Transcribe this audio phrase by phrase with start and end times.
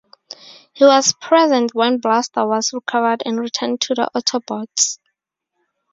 [0.73, 4.97] He was present when Blaster was recovered and returned to the Autobots.